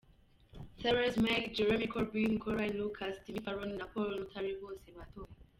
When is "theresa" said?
0.79-1.21